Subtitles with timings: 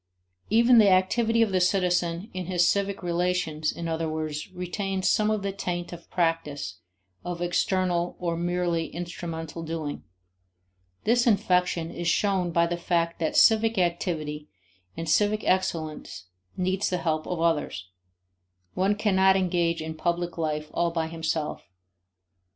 [0.49, 5.29] Even the activity of the citizen in his civic relations, in other words, retains some
[5.29, 6.79] of the taint of practice,
[7.23, 10.03] of external or merely instrumental doing.
[11.03, 14.49] This infection is shown by the fact that civic activity
[14.97, 16.25] and civic excellence
[16.57, 17.87] need the help of others;
[18.73, 21.69] one cannot engage in public life all by himself.